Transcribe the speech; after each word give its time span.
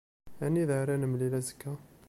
Anida 0.45 0.75
ara 0.81 0.95
nemlil 1.01 1.33
azekka? 1.39 1.71